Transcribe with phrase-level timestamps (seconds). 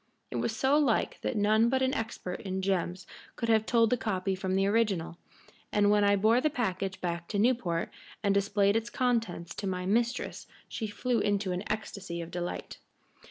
[0.31, 3.05] It was so like that none but an expert in gems
[3.35, 5.19] could have told the copy from the original,
[5.71, 7.91] and when I bore the package back to Newport
[8.23, 12.79] and displayed its contents to my mistress she flew into an ecstasy of delight.